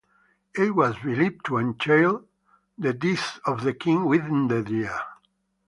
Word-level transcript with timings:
It 0.55 0.73
was 0.73 0.97
believed 0.97 1.45
to 1.45 1.59
entail 1.59 2.25
the 2.75 2.91
death 2.91 3.39
of 3.45 3.61
the 3.61 3.73
king 3.75 4.05
within 4.05 4.47
the 4.47 4.67
year. 4.67 4.99